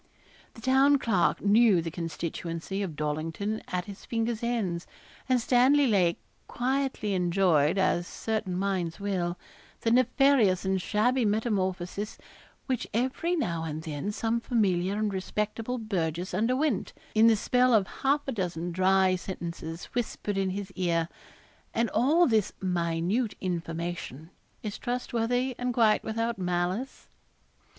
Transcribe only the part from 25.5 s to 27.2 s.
and quite without malice.